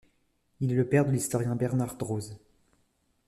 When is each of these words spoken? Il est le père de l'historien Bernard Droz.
Il 0.61 0.71
est 0.71 0.75
le 0.75 0.89
père 0.89 1.05
de 1.05 1.11
l'historien 1.11 1.55
Bernard 1.55 1.95
Droz. 1.95 2.39